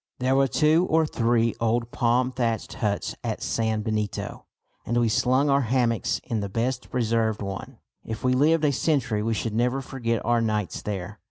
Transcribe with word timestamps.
There 0.17 0.35
were 0.35 0.47
two 0.47 0.87
or 0.89 1.05
three 1.05 1.53
old 1.61 1.91
palm 1.91 2.31
thatched 2.31 2.73
huts 2.73 3.13
at 3.23 3.43
San 3.43 3.83
Benito, 3.83 4.45
and 4.83 4.97
we 4.97 5.07
slung 5.07 5.47
our 5.47 5.61
hammocks 5.61 6.19
in 6.23 6.39
the 6.39 6.49
best 6.49 6.89
preserved 6.89 7.43
one. 7.43 7.77
If 8.03 8.23
we 8.23 8.33
lived 8.33 8.65
a 8.65 8.71
century 8.71 9.21
we 9.21 9.35
should 9.35 9.53
never 9.53 9.79
forget 9.79 10.25
our 10.25 10.41
nights 10.41 10.81
there. 10.81 11.19